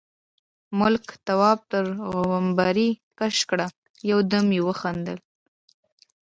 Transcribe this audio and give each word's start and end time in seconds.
ملک، 0.79 1.05
تواب 1.27 1.59
تر 1.71 1.83
غومبري 2.15 2.89
کش 3.19 3.37
کړ، 3.49 3.59
يو 4.11 4.19
دم 4.31 4.45
يې 4.57 4.61
وخندل: 4.67 5.17